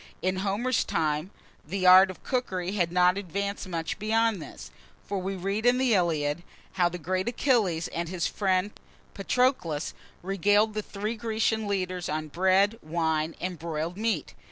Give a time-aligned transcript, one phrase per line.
[0.23, 1.29] In Homer's time,
[1.63, 4.71] the, art of cookery had not advanced much beyond this;
[5.05, 8.71] for we read in the "Iliad," how the great Achilles and his friend
[9.13, 9.93] Patroclus
[10.23, 14.33] regaled the three Grecian leaders on bread, wine, and broiled meat.